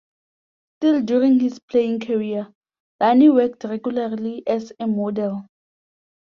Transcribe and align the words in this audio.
Still 0.77 1.03
during 1.03 1.39
his 1.41 1.59
playing 1.59 1.99
career, 1.99 2.51
Dani 2.99 3.31
worked 3.31 3.65
regularly 3.65 4.41
as 4.47 4.73
a 4.79 4.87
model. 4.87 5.43